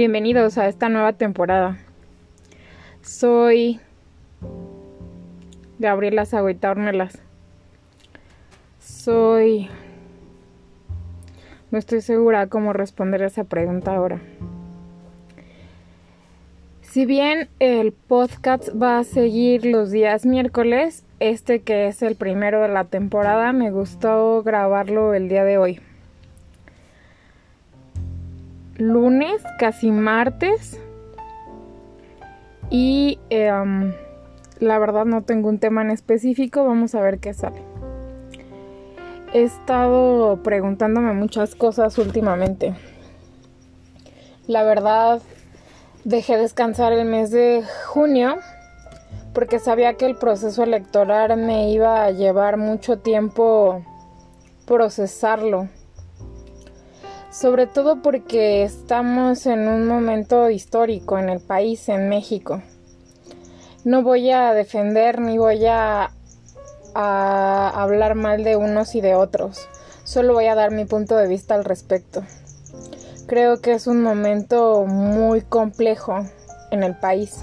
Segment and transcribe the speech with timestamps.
[0.00, 1.76] Bienvenidos a esta nueva temporada.
[3.02, 3.80] Soy
[5.78, 7.20] Gabriela Zagüita Ornelas.
[8.78, 9.68] Soy...
[11.70, 14.22] No estoy segura cómo responder a esa pregunta ahora.
[16.80, 22.62] Si bien el podcast va a seguir los días miércoles, este que es el primero
[22.62, 25.80] de la temporada, me gustó grabarlo el día de hoy
[28.80, 30.80] lunes, casi martes.
[32.70, 33.92] Y em,
[34.58, 37.62] la verdad no tengo un tema en específico, vamos a ver qué sale.
[39.32, 42.74] He estado preguntándome muchas cosas últimamente.
[44.46, 45.22] La verdad,
[46.04, 48.36] dejé descansar el mes de junio
[49.32, 53.84] porque sabía que el proceso electoral me iba a llevar mucho tiempo
[54.66, 55.68] procesarlo
[57.30, 62.60] sobre todo porque estamos en un momento histórico en el país, en México.
[63.84, 66.10] No voy a defender ni voy a,
[66.92, 69.68] hablar mal de unos y de otros,
[70.02, 72.24] solo voy a dar mi punto de vista al respecto.
[73.26, 76.26] Creo que es un momento muy complejo
[76.72, 77.38] en el país,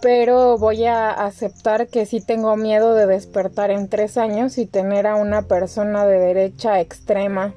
[0.00, 5.06] pero voy a aceptar que sí tengo miedo de despertar en tres años y tener
[5.06, 7.52] a una persona de derecha extrema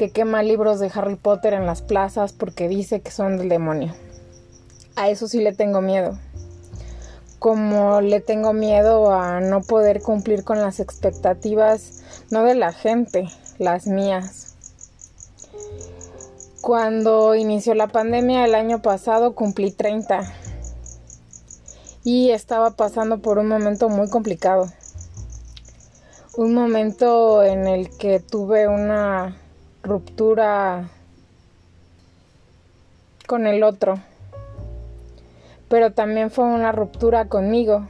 [0.00, 3.94] que quema libros de Harry Potter en las plazas porque dice que son del demonio.
[4.96, 6.18] A eso sí le tengo miedo.
[7.38, 13.28] Como le tengo miedo a no poder cumplir con las expectativas, no de la gente,
[13.58, 14.56] las mías.
[16.62, 20.22] Cuando inició la pandemia el año pasado cumplí 30
[22.04, 24.72] y estaba pasando por un momento muy complicado.
[26.38, 29.36] Un momento en el que tuve una
[29.82, 30.88] ruptura
[33.26, 33.98] con el otro,
[35.68, 37.86] pero también fue una ruptura conmigo.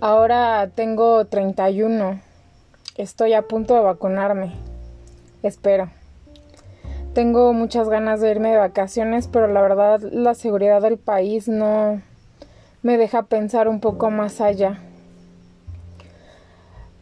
[0.00, 2.20] Ahora tengo 31,
[2.96, 4.54] estoy a punto de vacunarme,
[5.42, 5.90] espero.
[7.14, 12.00] Tengo muchas ganas de irme de vacaciones, pero la verdad la seguridad del país no
[12.82, 14.78] me deja pensar un poco más allá.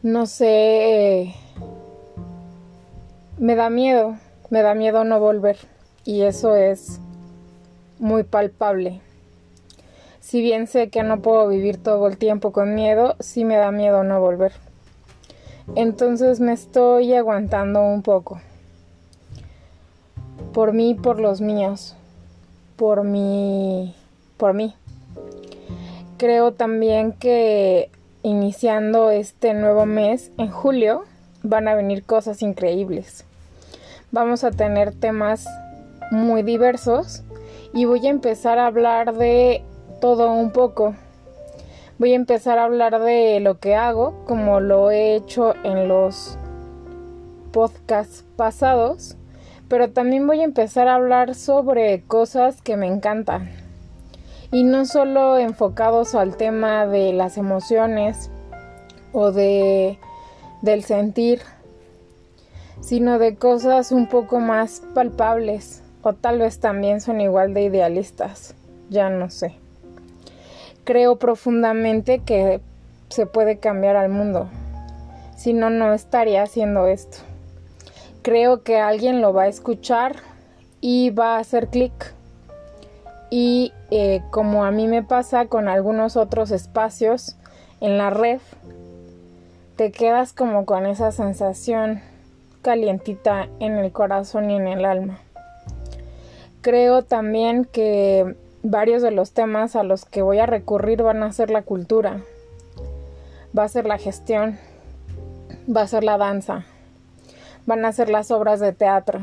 [0.03, 1.35] No sé
[3.39, 4.17] me da miedo,
[4.51, 5.59] me da miedo no volver
[6.05, 7.01] y eso es
[8.01, 9.01] muy palpable.
[10.21, 13.71] Si bien sé que no puedo vivir todo el tiempo con miedo, sí me da
[13.71, 14.53] miedo no volver.
[15.77, 18.41] Entonces me estoy aguantando un poco.
[20.53, 21.95] Por mí, por los míos.
[22.77, 23.95] Por mí,
[24.37, 24.75] por mí.
[26.17, 27.91] Creo también que
[28.23, 31.05] iniciando este nuevo mes, en julio,
[31.45, 33.25] van a venir cosas increíbles
[34.11, 35.47] vamos a tener temas
[36.11, 37.23] muy diversos
[37.73, 39.63] y voy a empezar a hablar de
[40.01, 40.95] todo un poco.
[41.99, 46.39] Voy a empezar a hablar de lo que hago, como lo he hecho en los
[47.53, 49.17] podcasts pasados,
[49.69, 53.51] pero también voy a empezar a hablar sobre cosas que me encantan.
[54.51, 58.31] Y no solo enfocados al tema de las emociones
[59.13, 59.99] o de
[60.63, 61.41] del sentir,
[62.81, 68.55] sino de cosas un poco más palpables o tal vez también son igual de idealistas,
[68.89, 69.55] ya no sé.
[70.85, 72.61] Creo profundamente que
[73.09, 74.49] se puede cambiar al mundo,
[75.37, 77.19] si no, no estaría haciendo esto.
[78.23, 80.17] Creo que alguien lo va a escuchar
[80.81, 82.15] y va a hacer clic.
[83.31, 87.37] Y eh, como a mí me pasa con algunos otros espacios
[87.81, 88.41] en la red,
[89.77, 92.01] te quedas como con esa sensación
[92.63, 95.19] calientita en el corazón y en el alma.
[96.61, 101.33] Creo también que varios de los temas a los que voy a recurrir van a
[101.33, 102.21] ser la cultura,
[103.57, 104.59] va a ser la gestión,
[105.75, 106.65] va a ser la danza,
[107.67, 109.21] van a ser las obras de teatro.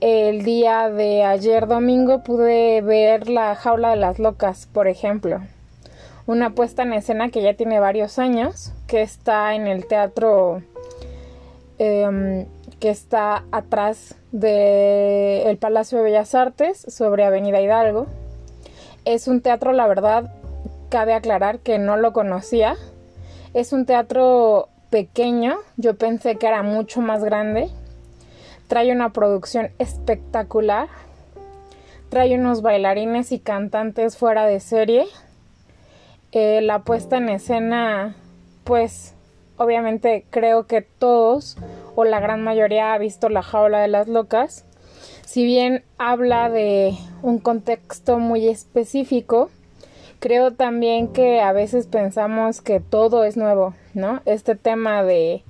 [0.00, 5.40] El día de ayer domingo pude ver La jaula de las locas, por ejemplo.
[6.26, 10.62] Una puesta en escena que ya tiene varios años, que está en el teatro
[11.82, 12.44] Em,
[12.78, 18.06] que está atrás del Palacio de Bellas Artes, sobre Avenida Hidalgo.
[19.06, 20.30] Es un teatro, la verdad,
[20.90, 22.76] cabe aclarar que no lo conocía.
[23.54, 27.70] Es un teatro pequeño, yo pensé que era mucho más grande.
[28.68, 30.88] Trae una producción espectacular.
[32.10, 35.06] Trae unos bailarines y cantantes fuera de serie.
[36.32, 38.16] Eh, la puesta en escena,
[38.64, 39.14] pues
[39.60, 41.58] obviamente creo que todos
[41.94, 44.64] o la gran mayoría ha visto La jaula de las locas.
[45.26, 49.50] si bien habla de un contexto muy específico,
[50.18, 54.22] creo también que a veces pensamos que todo es nuevo, ¿no?
[54.24, 55.42] Este tema de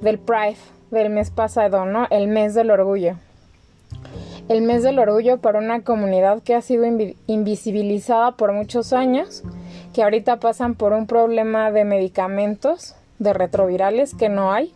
[0.00, 0.56] del Pride
[0.92, 2.06] del mes pasado, ¿no?
[2.10, 3.16] El mes del orgullo.
[4.48, 6.84] El mes del orgullo para una comunidad que ha sido
[7.26, 9.42] invisibilizada por muchos años,
[9.92, 14.72] que ahorita pasan por un problema de medicamentos, de retrovirales que no hay.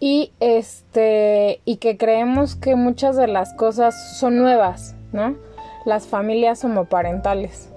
[0.00, 5.36] Y este y que creemos que muchas de las cosas son nuevas, ¿no?
[5.84, 7.68] Las familias homoparentales.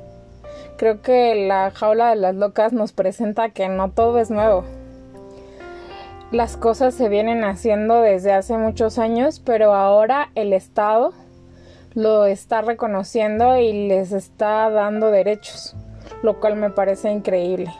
[0.77, 4.63] Creo que la jaula de las locas nos presenta que no todo es nuevo.
[6.31, 11.13] Las cosas se vienen haciendo desde hace muchos años, pero ahora el Estado
[11.93, 15.75] lo está reconociendo y les está dando derechos,
[16.23, 17.71] lo cual me parece increíble.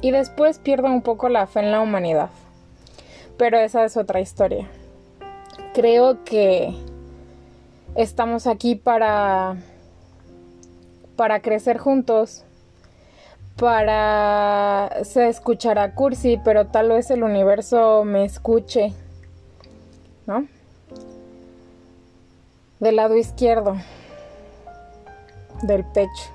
[0.00, 2.30] Y después pierdo un poco la fe en la humanidad.
[3.36, 4.68] Pero esa es otra historia.
[5.74, 6.74] Creo que
[7.94, 9.56] estamos aquí para
[11.16, 12.44] para crecer juntos,
[13.58, 18.94] para se escuchará cursi, pero tal vez el universo me escuche,
[20.26, 20.46] ¿no?
[22.78, 23.76] Del lado izquierdo
[25.62, 26.30] del pecho,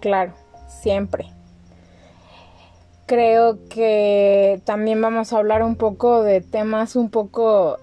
[0.00, 0.32] claro,
[0.68, 1.26] siempre.
[3.06, 7.78] Creo que también vamos a hablar un poco de temas un poco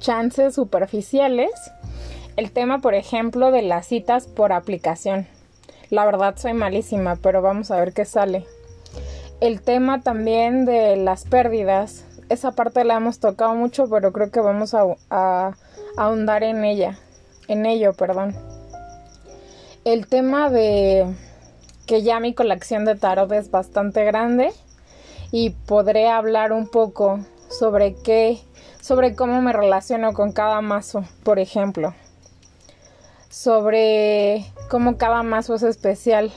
[0.00, 1.50] chances superficiales.
[2.36, 5.26] El tema, por ejemplo, de las citas por aplicación.
[5.88, 8.44] La verdad soy malísima, pero vamos a ver qué sale.
[9.40, 12.04] El tema también de las pérdidas.
[12.28, 15.52] Esa parte la hemos tocado mucho, pero creo que vamos a,
[15.96, 16.98] ahondar en ella.
[17.46, 18.34] En ello, perdón.
[19.84, 21.06] El tema de
[21.86, 24.52] que ya mi colección de tarot es bastante grande
[25.30, 28.40] y podré hablar un poco sobre qué,
[28.80, 31.94] sobre cómo me relaciono con cada mazo, por ejemplo
[33.36, 36.32] sobre cómo cada mazo es especial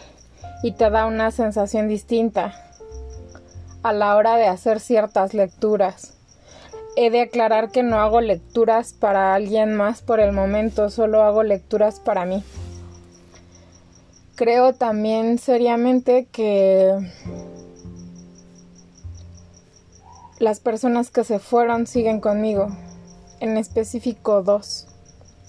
[0.62, 2.54] y te da una sensación distinta
[3.84, 6.13] a la hora de hacer ciertas lecturas.
[6.98, 11.44] He de aclarar que no hago lecturas para alguien más por el momento, solo hago
[11.44, 12.44] lecturas para mí.
[14.39, 16.97] Creo también seriamente que
[20.39, 22.69] las personas que se fueron siguen conmigo,
[23.41, 24.88] en específico dos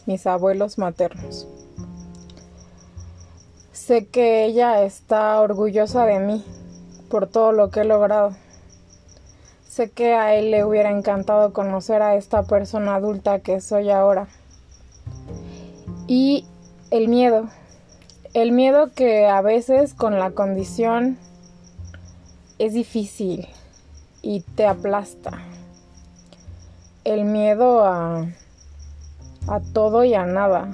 [0.07, 1.47] mis abuelos maternos.
[3.73, 6.45] Sé que ella está orgullosa de mí
[7.09, 8.35] por todo lo que he logrado.
[9.69, 14.27] Sé que a él le hubiera encantado conocer a esta persona adulta que soy ahora.
[16.09, 16.45] Y
[16.91, 17.49] el miedo.
[18.33, 21.19] El miedo que a veces con la condición
[22.59, 23.49] es difícil
[24.23, 25.33] y te aplasta.
[27.05, 28.27] El miedo a
[29.51, 30.73] a todo y a nada.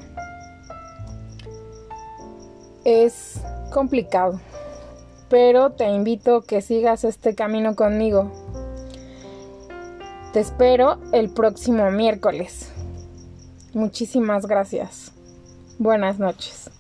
[2.85, 3.41] Es
[3.73, 4.41] complicado,
[5.29, 8.31] pero te invito a que sigas este camino conmigo.
[10.33, 12.71] Te espero el próximo miércoles.
[13.73, 15.13] Muchísimas gracias.
[15.79, 16.71] Buenas noches.